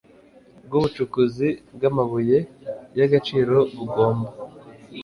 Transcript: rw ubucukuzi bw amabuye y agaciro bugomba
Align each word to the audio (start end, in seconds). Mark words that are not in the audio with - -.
rw 0.65 0.71
ubucukuzi 0.77 1.47
bw 1.75 1.81
amabuye 1.89 2.37
y 2.97 3.01
agaciro 3.05 3.57
bugomba 3.75 4.29